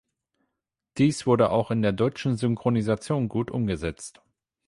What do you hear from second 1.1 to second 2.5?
wurde auch in der deutschen